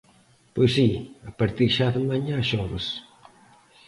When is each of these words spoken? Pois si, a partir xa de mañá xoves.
Pois 0.55 0.71
si, 0.75 0.89
a 1.29 1.31
partir 1.39 1.69
xa 1.77 1.87
de 1.95 2.01
mañá 2.09 2.37
xoves. 2.49 2.85